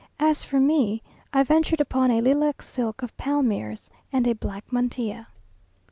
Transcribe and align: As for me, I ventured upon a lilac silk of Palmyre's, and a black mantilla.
As 0.19 0.41
for 0.41 0.59
me, 0.59 1.03
I 1.31 1.43
ventured 1.43 1.79
upon 1.79 2.09
a 2.09 2.21
lilac 2.21 2.63
silk 2.63 3.03
of 3.03 3.15
Palmyre's, 3.17 3.91
and 4.11 4.25
a 4.25 4.33
black 4.33 4.73
mantilla. 4.73 5.27